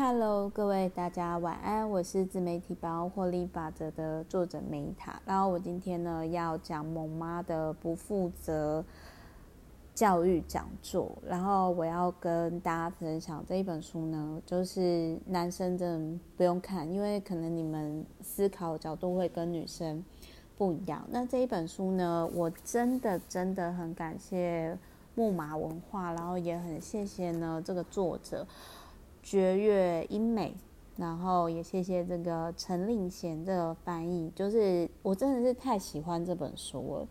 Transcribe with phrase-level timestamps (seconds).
[0.00, 5.20] Hello，各位大家晚安，我是自媒体包获利法则的作者梅塔。
[5.24, 8.84] 然后我今天呢要讲萌妈的不负责
[9.96, 11.18] 教育讲座。
[11.26, 20.04] 然后我要跟大家分享这一本书呢，就是男生真的不用看，因为可能你们思考角度会跟女生
[20.56, 21.04] 不一样。
[21.10, 24.78] 那这一本书呢，我真的真的很感谢
[25.16, 28.46] 木马文化，然后也很谢谢呢这个作者。
[29.30, 30.54] 绝月英美，
[30.96, 37.08] 然后也谢谢这个陈令贤的翻译，就是我真的是太喜欢这本书了，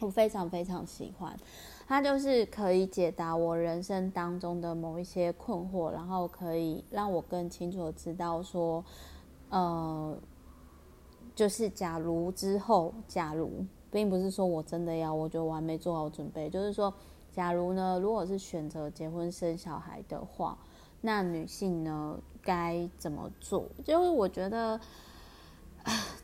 [0.00, 1.38] 我非常非常喜欢，
[1.86, 8.84] 它就是可以解答我人生当中的某一些困惑，然后可以让我更清楚的知道说，
[9.50, 10.18] 呃，
[11.36, 16.92] 就是假如之后，假如并不是说我真的要，我觉得我还没做好准备，就是说，
[17.30, 20.58] 假如呢，如果是选择结婚生小孩的话。
[21.06, 23.64] 那女性呢，该怎么做？
[23.84, 24.78] 就是我觉得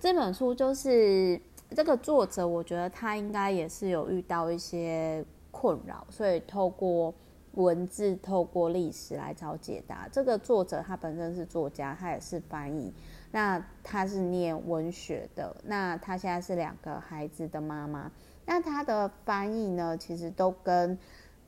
[0.01, 7.15] 这本书就是这个作者，我觉得他应该也是有遇到一些困扰，所以透过
[7.53, 10.09] 文字、透过历史来找解答。
[10.11, 12.93] 这个作者他本身是作家，他也是翻译，
[13.31, 18.11] 那他是念文学的，那他现在是两个孩子的妈妈。
[18.47, 20.99] 那他的翻译呢，其实都跟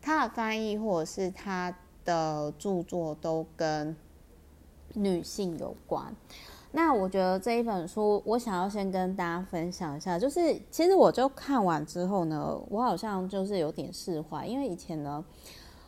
[0.00, 1.76] 他的翻译或者是他。
[2.04, 3.94] 的著作都跟
[4.94, 6.14] 女性有关。
[6.72, 15.24] 那我觉得这一本书，我想要先跟大家分享一下，就是其实我就看完之后呢，我好像就是有点释怀，因为以前呢，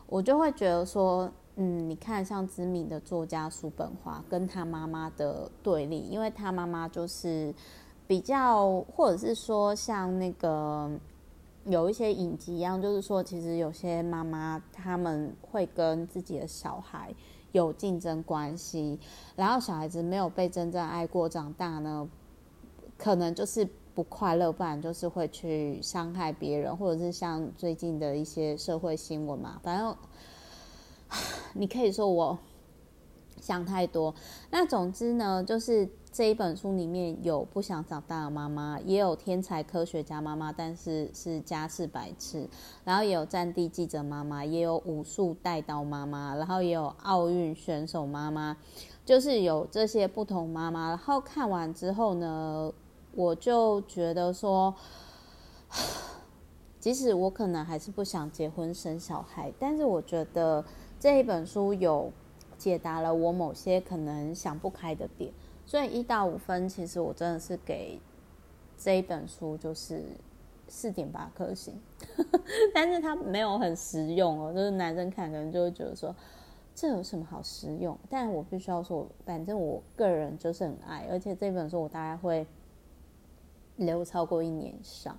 [0.07, 7.53] 我就会觉得说，嗯，你看像知名的作家叔本华跟他妈妈的对立，因为他妈妈就是
[8.07, 10.91] 比较，或者是说像那个。
[11.69, 17.15] 有一些影集一样，就是说，其实有些妈妈他们会跟自己的小孩
[17.53, 18.99] 有竞争关系，
[19.35, 22.09] 然后小孩子没有被真正爱过，长大呢，
[22.97, 29.61] 可能就是不快乐，不然就是会去伤害别人，或者是像最近的一些社会新闻嘛。
[29.63, 29.97] 反正
[31.55, 32.39] 你可以说我
[33.41, 34.15] 想太多。
[34.51, 35.89] 那总之呢，就是。
[36.17, 42.49] 这一本书里面有不想长大的妈妈，也有天才科学家妈妈，但是是家事白痴，
[42.85, 48.57] 然后也有战地记者妈妈，也有武术带刀妈妈，然后也有奥运选手妈妈，
[49.05, 50.89] 就是有这些不同妈妈。
[50.89, 52.73] 然后看完之后呢，
[53.13, 54.75] 我就觉得说，
[56.81, 60.65] 即使我可能还是不想结婚生小孩，但是我觉得
[60.99, 62.11] 这一本书有
[62.57, 65.31] 解答了我某些可能想不开的点。
[65.67, 68.01] 所以一到五分，其实我真的是给
[68.79, 70.05] 这一本书就是
[70.69, 71.79] 四点八颗星，
[72.73, 76.15] 但是它没有很实用哦，就是男生看可能就会觉得说
[76.75, 77.99] 这有什么好实用？
[78.09, 82.47] 但我必须要说，反正我个人就是很爱，而且这本书我大概会
[83.77, 85.19] 留超过一年以上。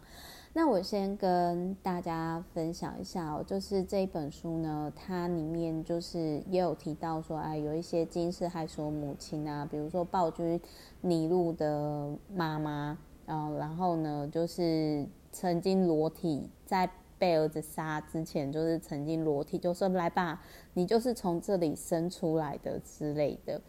[0.57, 10.59] 那我先跟大家分享一下哦，就是这一本书呢，它里面就是也有提到说，哎，有一些惊世骇俗母亲啊，比如说暴君
[11.01, 12.97] 尼禄的妈妈，
[13.27, 20.41] 嗯，然后呢，就是曾经裸体在被儿子杀之前，就是曾经裸体，就说来吧，
[20.73, 23.61] 你就是从这里生出来的之类的。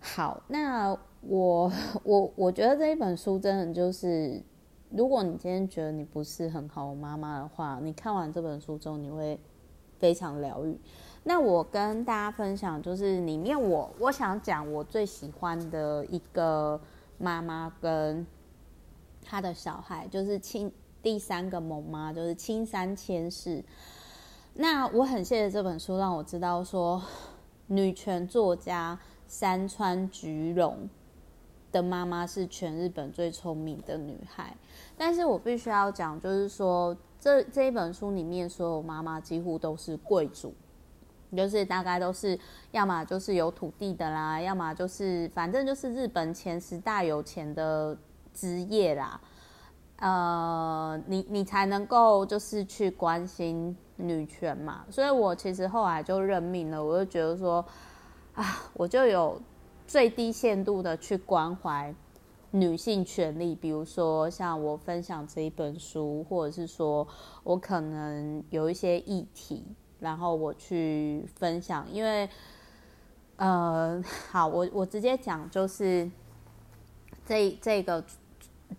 [0.00, 4.42] 好，那我 我我觉得这一本书真的就是。
[4.94, 9.38] 如果你今天觉得你不是很好妈妈的话，你看完这本书之后，你会
[9.98, 10.78] 非常疗愈。
[11.24, 16.80] 那我跟大家分享，就是里面我我想讲我最喜欢的一个
[17.18, 18.26] 妈妈跟
[19.22, 20.70] 她的小孩，就是青
[21.00, 23.64] 第三个猛妈，就是青山千世。
[24.54, 27.00] 那我很谢谢这本书，让我知道说
[27.68, 30.88] 女权作家山川菊龙
[31.72, 34.54] 的妈妈是全日本最聪明的女孩，
[34.96, 40.54] 但是我必须要讲，就是说这这一本书里面所有妈妈几乎都是贵族，
[41.34, 42.38] 就是大概都是
[42.72, 47.96] 要么就是有土地的啦，要么就是反正就是日本前十大有钱的
[48.34, 49.18] 职业啦，
[50.00, 57.64] 呃，你你才能够就是去关心女权嘛，所以我其实后来就认命了，我就觉得说
[58.34, 58.44] 啊，
[58.74, 59.40] 我就有。
[59.86, 61.94] 最低限度的去关怀
[62.50, 67.06] 女性权利，比如说像我分享这一本书，或者是说
[67.42, 69.64] 我可能有一些议题，
[70.00, 71.86] 然后我去分享。
[71.90, 72.28] 因为，
[73.36, 76.10] 呃， 好，我我直接讲，就是
[77.24, 78.04] 这这个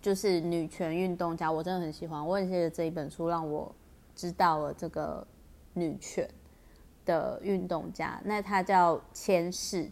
[0.00, 2.26] 就是女权运动家，我真的很喜欢。
[2.26, 3.74] 我很谢谢这一本书，让我
[4.14, 5.26] 知道了这个
[5.74, 6.28] 女权。
[7.06, 9.90] 的运动家，那他叫千世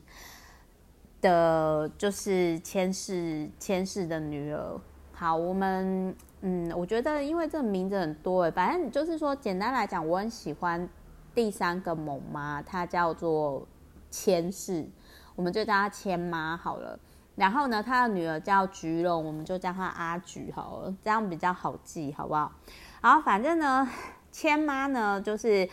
[1.23, 4.79] 的，就是千世千世的女儿。
[5.13, 10.87] 好，我们嗯，我觉得因为这个名字很多哎，反正就是说，简单来讲，我很喜欢
[11.35, 13.67] 第三个猛妈，她叫做
[14.11, 14.85] 千世，
[15.37, 16.99] 我们就叫她千妈好了。
[17.37, 22.53] 然后呢，她的女儿叫菊龙，我们就叫她阿菊好了，这样比较好记，好不好？
[23.01, 23.89] 然后反正呢，
[24.33, 25.69] 千妈呢，就是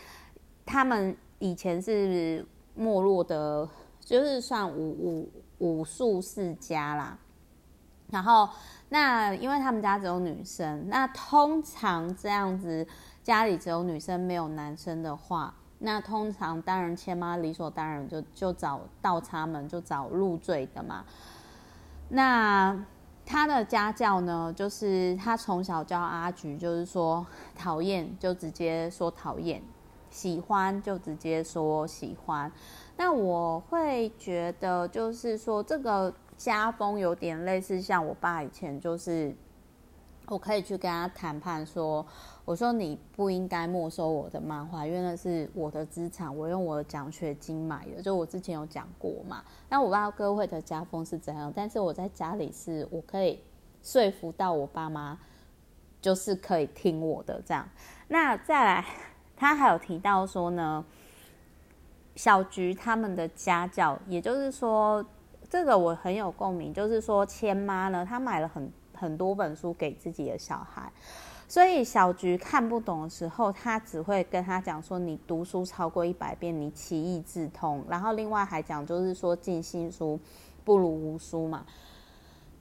[0.64, 3.68] 他们以前是没落的，
[4.10, 7.16] 就是算武武武术世家啦。
[8.10, 8.48] 然后
[8.88, 12.84] 那因为他们家只有女生，那通常这样子
[13.22, 21.04] 家里只有女生没有男生的话，那通常当然千妈理所当然就就找倒插门，就找入赘的嘛。
[22.08, 22.84] 那
[23.24, 27.24] 他的家教呢，就是他从小教阿菊，就是说
[27.56, 29.62] 讨厌就直接说讨厌，
[30.10, 32.50] 喜欢就直接说喜欢。
[33.00, 36.12] 那我会觉得，就是说这个。
[36.36, 39.30] 家风有点类似，像我爸以前就是，
[40.26, 42.06] 我可以去跟他谈判说，
[42.46, 49.44] 我说你不应该没收我的漫画，因为那是我的资产，我用我的奖学金买的，就我之前有讲过嘛。
[49.68, 53.38] 那我不知道各位的家风是怎样，但是我在家里是我可以
[53.82, 55.18] 说服到我爸妈，
[56.00, 57.68] 就是可以听我的这样。
[58.08, 58.86] 那再来，
[59.36, 60.82] 他还有提到说呢，
[62.14, 65.04] 小菊他们的家教，也就是说。
[65.48, 70.92] 这个我很有共鸣，就是说千妈呢，她买了很很多本书给自己的小孩，
[71.48, 80.20] 所以小菊看不懂的时候，她只会跟他讲说：“你读书超过一百遍，你其义自通。”然后另外还讲就是说：“尽信书
[80.64, 81.66] 不如无书嘛。”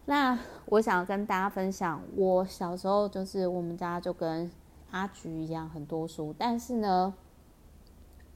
[0.05, 4.49] 那我想跟大家分享，我小时候就是我们家就跟
[4.89, 7.13] 阿菊一样很多书，但是呢。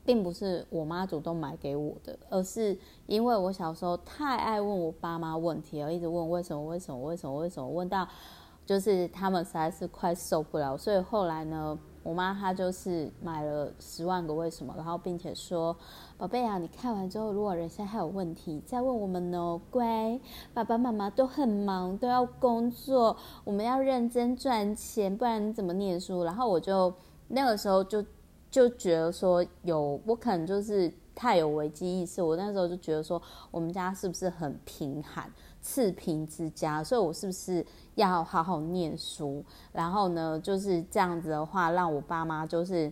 [0.06, 2.78] 并不是我妈主动买给我的，而是
[3.08, 8.08] 因为我小时候太爱问我爸妈问题了，一直问为什么为什么为什么为什么，问到
[8.66, 15.76] 就是他们实在是快受不了，所以后来呢，我妈她就是买了十万个为什么，然后并且说，
[16.18, 20.20] 宝贝啊，你看完之后，如果人生还有问题，再问我们哦，乖，
[20.54, 23.16] 爸爸妈妈都很忙，都要工作，
[23.46, 26.24] 我们要认真赚钱，不然你怎么念书？
[26.24, 26.94] 然后我就
[27.30, 28.04] 那个时候就。
[28.54, 33.20] 就觉得说有我可能就是太有危机意识，我那时候就觉得说
[33.50, 35.28] 我们家是不是很贫寒
[35.60, 37.66] 次贫之家，所以我是不是
[37.96, 39.44] 要好好念书？
[39.72, 42.84] 然后呢，就是这样子的话，让我爸妈就是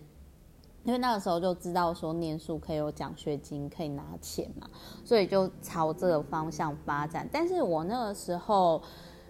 [0.83, 4.67] 因为那个时候就知道说念书可以有奖学金，可以拿钱嘛，
[5.05, 7.29] 所以就朝这个方向发展。
[7.31, 8.81] 但是我那个时候，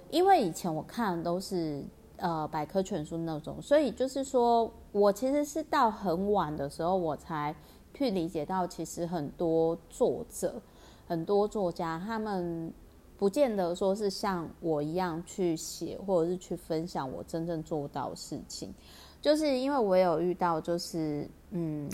[0.10, 1.84] 因为以前我看的都是。
[2.22, 7.54] 呃，百科全书那种，所以就是说，我其实是到很晚的时候，我才
[7.94, 10.62] 去理解到，其实很多作者、
[11.08, 12.72] 很多作家，他们
[13.18, 18.74] 不见得说是像我一样去写，或者是去分享我真正做到的事情，
[19.20, 21.90] 就是因为我有遇到，就是嗯。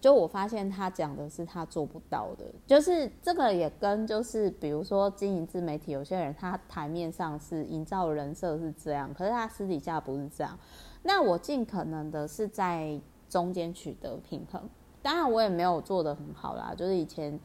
[0.00, 10.56] 就我发现他讲的是他做不到的，就是这个也跟就是比如说经营自媒体，有些人他台面上是营造人设是这样，可是他私底下不是这样。
[11.02, 14.62] 那我尽可能的是在中间取得平衡，
[15.02, 17.38] 当然我也没有做得很好啦，就是以前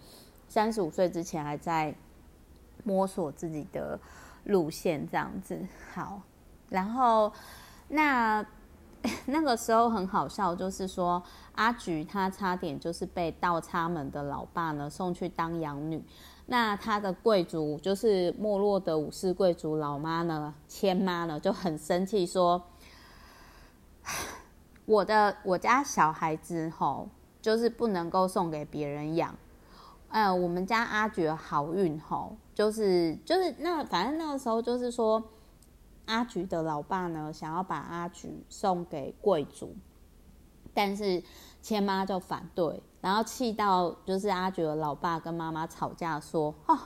[0.48, 1.96] 三十五岁之前还在
[2.84, 4.00] 摸索自己的
[4.44, 5.60] 路线这样子。
[5.92, 6.22] 好，
[6.70, 7.34] 然后
[7.88, 8.46] 那。
[9.28, 11.22] 那个时候很好笑，就是说
[11.56, 16.02] 阿菊她差点就是被倒插门的老爸呢送去当养女，
[16.46, 22.64] 那她的贵族就是没落的武士贵族老妈呢，千妈呢就很生气说，
[24.86, 27.10] 我的我家小孩子吼
[27.42, 29.36] 就是不能够送给别人养，
[30.08, 35.22] 呃，我们家阿菊好运吼就是就是那反正那个时候就是说。
[36.06, 39.76] 阿菊的老爸呢，想要把阿菊送给贵族，
[40.74, 41.24] 但是
[41.62, 46.78] 千妈就反对，然后气到就是阿菊的老爸跟妈妈吵架，说：“哦，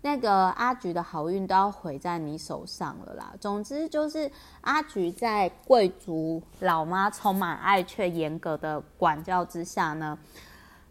[0.00, 10.16] 那个阿菊的好运都要毁在你手上了啦。”总之就是阿菊在贵族老妈充满爱却严格的管教之下呢，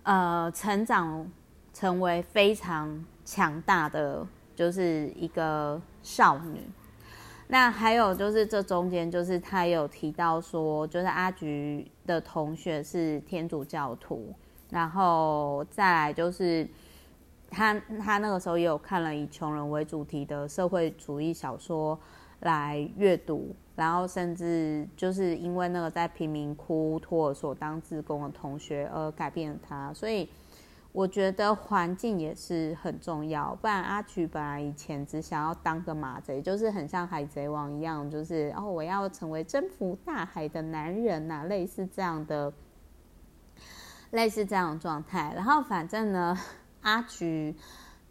[0.03, 1.25] 呃，成长
[1.73, 6.69] 成为非常强大的，就是一个少女。
[7.51, 14.33] 那还有就是这中间，就是他有提到说，就是阿菊的同学是天主教徒，
[14.69, 16.65] 然后再来就是
[17.49, 21.99] 他他那个时候也有看了以穷人为主题的社会主义小说
[22.39, 30.29] 来阅读，然后甚至就是因为那个在贫民窟托儿所当志工的同学而改变了他，所以
[30.93, 33.55] 我觉得环境也是很重要。
[33.61, 42.51] 不然阿菊本来以前只想要当个马贼，就是很像海贼王一样，就是哦我要成为征服大海的男人呐、啊，类似这样的，
[44.11, 45.31] 类似这样的状态。
[45.33, 46.37] 然后反正呢，
[46.81, 47.55] 阿菊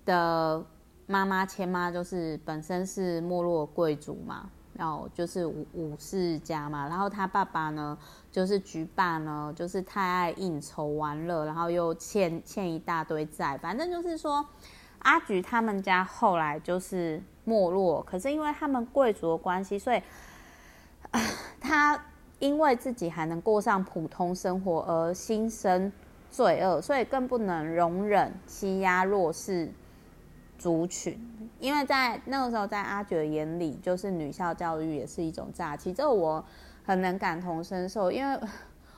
[0.07, 0.65] 的
[1.07, 4.51] 妈妈千妈就是本身是没落贵族嘛。
[4.81, 7.97] 哦就是武武士家嘛，然后他爸爸呢，
[8.33, 14.45] 就是橘爸呢，就是太爱应酬玩乐，然后又欠欠一大堆债，反正就是说，
[15.01, 20.03] 阿菊他们家后来就是没落，可是因为他们贵族的关系，所以，
[21.61, 22.03] 他
[22.39, 25.93] 因为自己还能过上普通生活而心生
[26.31, 29.71] 罪恶，所以更不能容忍欺压弱势
[30.61, 31.19] 族群，
[31.59, 35.91] 因为在那个时候，在阿珏眼里，就是女校教育也是一种诈欺。
[35.91, 36.45] 这我
[36.85, 38.39] 很能感同身受，因为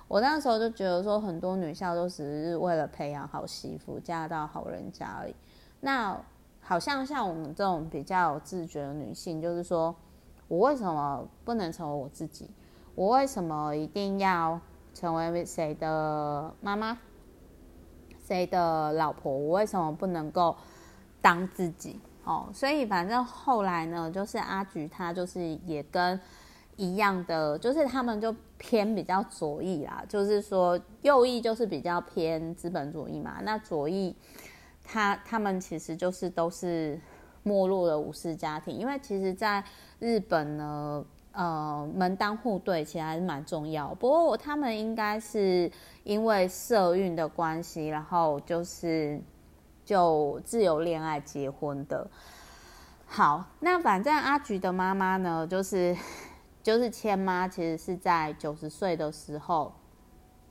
[0.08, 5.34] 我那时候就觉得说，很多女校都只是为了培养好媳妇，嫁到好人家而已。
[5.78, 6.20] 那
[6.60, 9.94] 好像像我们这种比较有自觉的女性，就是说
[10.48, 12.50] 我为什么不能成为我自己？
[12.96, 14.60] 我为什么一定要
[14.92, 16.98] 成为谁的妈妈？
[18.26, 19.32] 谁的老婆？
[19.32, 20.56] 我为什么不能够？
[21.22, 26.20] 当自己哦，所以反正后来呢，就是阿菊他就是也跟
[26.76, 34.14] 一样的，就是他们就偏比较左翼啦，就是说右翼就是比较偏资本主义嘛，那左翼
[34.84, 37.00] 他他们其实就是都是
[37.42, 39.62] 没落的武士家庭，因为其实在
[39.98, 45.70] 日本呢，呃，门当户对其实还是蛮重要，不过他们应该是
[46.04, 49.20] 因为社运的关系，然后就是。
[49.84, 52.08] 就自由恋爱结婚的，
[53.06, 55.96] 好，那反正阿菊的妈妈呢，就是
[56.62, 59.72] 就是千妈，其实是在九十岁的时候，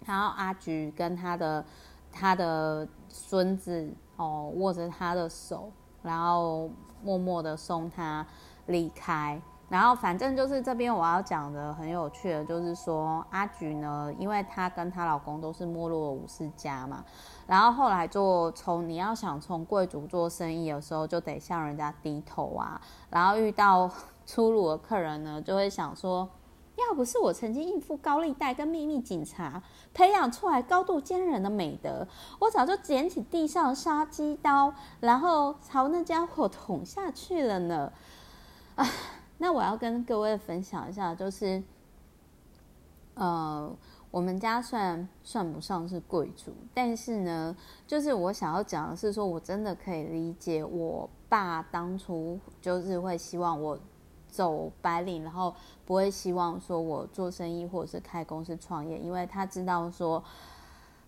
[0.05, 1.65] 然后阿菊跟她的
[2.11, 5.71] 她的孙子哦握着他的手，
[6.03, 6.69] 然后
[7.01, 8.25] 默默的送他
[8.65, 9.41] 离开。
[9.69, 17.05] 然后反正就是这边我要讲的很有趣的，就是说阿菊呢，因为她跟她老公都是没落武士家嘛，
[17.51, 22.79] 然后后来就从你要想从贵族做生意的时候，就得向人家低头啊，
[23.09, 23.91] 然后遇到
[24.25, 26.29] 粗鲁的客人呢，就会想说，
[26.77, 29.61] 要不是我曾经应付高利贷跟秘密警察，
[29.93, 32.07] 培养出来高度坚韧的美德，
[32.39, 37.91] 我早就捡起地上杀鸡刀，然后朝那家伙捅下去了呢，
[38.75, 38.87] 啊。
[39.39, 41.61] 那我要跟各位分享一下，就是，
[43.15, 43.75] 呃，
[44.11, 47.55] 我们家虽然算不上是贵族，但是呢，
[47.87, 53.79] 就是我想要讲的是，说我真的可以理解我爸当初就是会希望我
[54.27, 60.21] 走白领，然后不会希望说我做生意或者是开公司创业，因为他知道说，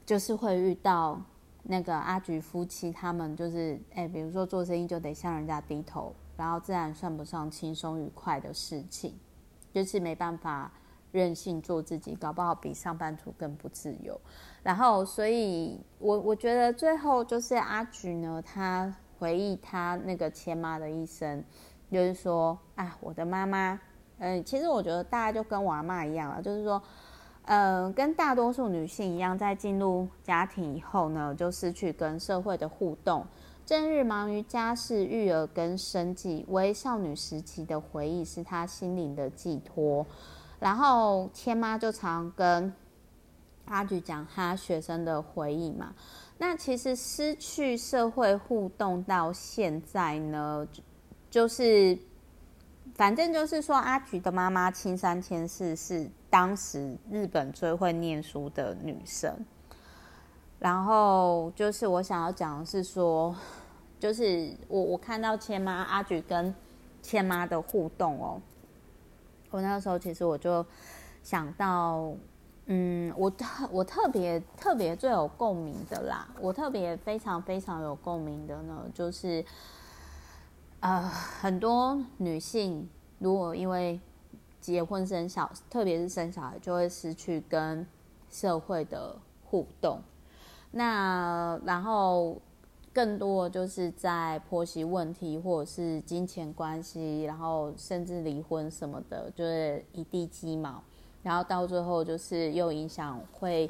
[0.05, 1.21] 就是会遇到
[1.63, 6.13] 那个阿菊夫妻他们，就是哎，比如说做生意就得向人家低头。
[6.35, 9.13] 然后自然算不上轻松愉快的事情，
[9.71, 10.71] 就是没办法
[11.13, 14.19] 任性做自己，搞不好比上班族更不自由。
[14.63, 21.41] 然后，所以我我觉得最后就是阿菊呢，他回忆他那个前妈的一生，
[21.91, 23.79] 就是说啊，我的妈妈，
[24.17, 26.81] 嗯，其实我觉得大家就跟我阿嬷一样啊，就是说，
[27.43, 33.25] 嗯，跟大多数女性一样，在进入家庭以后呢，就失去跟社会的互动。
[33.65, 40.05] 正日忙于家事、育儿跟生计，为少女时期的回忆是她心灵的寄托。
[40.63, 42.73] 然后千妈就常跟
[43.65, 45.93] 阿菊讲她学生的回忆嘛。
[46.37, 50.65] 那其实失去社会互动到现在呢，
[51.29, 51.99] 就是
[52.95, 59.45] 反正就是说，阿菊的妈妈青山千世是当时日本最会念书的女生。
[60.59, 63.35] 然后就是我想要讲的是说，
[63.99, 66.55] 就是我我看到千妈阿菊跟
[67.01, 68.41] 千妈的互动哦，
[69.53, 70.65] 我那个时候其实我就
[71.21, 72.11] 想到，
[72.65, 79.45] 嗯，我特我特别特别最有共鸣的啦，我特别非常非常有共鸣的呢，就是
[80.79, 83.99] 呃很多女性如果因为
[84.59, 87.85] 结婚生小，特别是生小孩，就会失去跟
[88.31, 90.01] 社会的互动。
[90.71, 92.41] 那然后
[92.93, 100.81] 更多就是在婆媳问题或者是金钱关系，然后甚至离婚什么的，就是一地鸡毛。
[101.23, 103.69] 然后到最后就是又影响会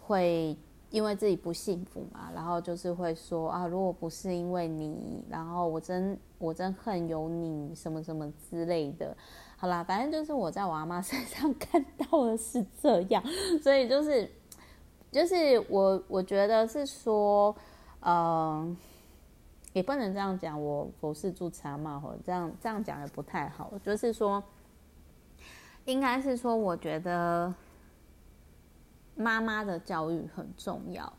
[0.00, 0.56] 会
[0.90, 9.16] 因为自己不幸福嘛，然后就是会说啊，如果不是因为你，然后我真我真恨有你什么什么之类的。
[9.56, 13.22] 好啦，反正就是我在我阿妈 身上看到的是这样，
[13.62, 14.30] 所以就是
[15.10, 17.54] 就是我我觉得是说，
[18.02, 18.76] 呃，
[19.72, 24.44] 也不能这样讲，我佛是住茶嘛，或这样这样讲也不太好，就是说，
[25.86, 27.52] 应该是说，我觉得。
[29.14, 31.12] 妈妈的教育很重要，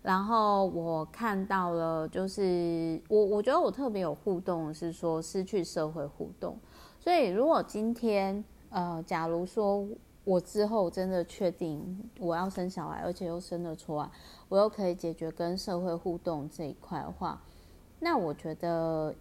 [0.00, 6.56] 然后我看到了，就是我我觉得我特别有互动，是说失去社会互动。
[7.00, 9.84] 所以如果今天呃，假如说
[10.24, 14.08] 我之后真的确定我要生小孩，而且又生得出来，
[14.48, 17.42] 我又可以解决跟社会互动这一块的话，
[17.98, 19.14] 那我觉得，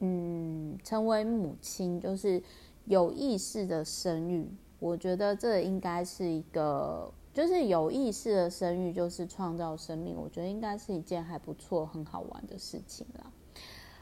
[0.00, 2.42] 嗯，成为母亲就是
[2.86, 4.48] 有意识的生育。
[4.80, 10.14] 我觉得这应该是一个，就是有意识的生育，就是创造生命。
[10.16, 13.30] 我觉得应该是一件还不错、很好玩的事情啦。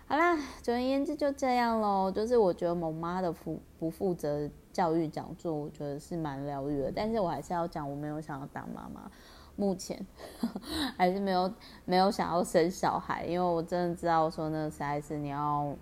[0.07, 2.11] 好啦，总而言之就这样喽。
[2.11, 6.93] 就是我觉得萌妈的负不负责教育讲座，我觉得是蛮疗愈的。
[6.95, 9.11] 但是我还是要讲，我没有想要当妈妈，
[9.57, 10.05] 目前
[10.41, 10.61] 呵 呵
[10.97, 11.53] 还是没有
[11.85, 15.75] 没有想要生小孩，因为我真的知道说那个实在是你要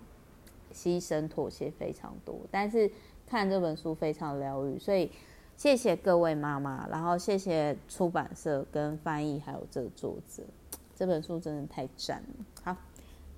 [0.73, 2.91] 牺牲妥协非常多，但是。
[3.27, 5.09] 看这本书非常疗愈，所以
[5.55, 10.43] 谢谢各位妈妈，然后谢谢出版社跟翻译，还有这个作者，
[10.93, 12.45] 这本书真的太赞了。
[12.61, 12.75] 好，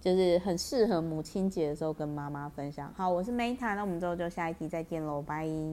[0.04, 2.92] 就是很适合母亲节的时候跟妈妈分享。
[2.94, 5.48] 好，我是 Meta，那我们之后就下一集再见喽，拜。